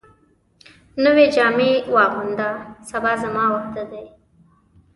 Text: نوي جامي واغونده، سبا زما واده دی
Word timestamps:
نوي 1.05 1.25
جامي 1.35 1.71
واغونده، 1.93 2.49
سبا 2.91 3.11
زما 3.23 3.45
واده 3.53 3.83
دی 3.91 4.05